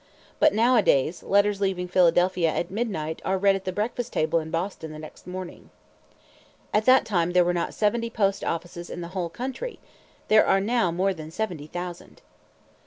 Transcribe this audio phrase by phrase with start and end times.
[0.39, 4.91] But nowadays, letters leaving Philadelphia at midnight are read at the breakfast table in Boston
[4.91, 5.69] the next morning.
[6.73, 9.77] At that time there were not seventy post offices in the whole country.
[10.27, 12.23] There are now more than seventy thousand.